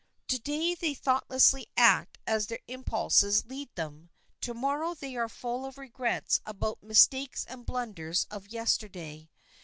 To 0.29 0.39
day 0.39 0.73
they 0.73 0.95
thoughtlessly 0.95 1.67
act 1.77 2.17
as 2.25 2.47
their 2.47 2.57
impulses 2.67 3.45
lead 3.45 3.69
them; 3.75 4.09
to 4.39 4.55
morrow 4.55 4.95
they 4.95 5.15
are 5.15 5.29
full 5.29 5.63
of 5.63 5.77
regrets 5.77 6.41
about 6.43 6.81
the 6.81 6.87
mistakes 6.87 7.45
and 7.47 7.67
blunders 7.67 8.25
of 8.31 8.47
yesterday. 8.47 9.29